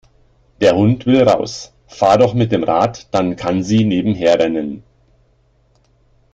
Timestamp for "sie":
3.61-3.85